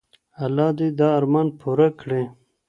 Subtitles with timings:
[0.43, 2.23] الله دې دا ارمان پوره کړي.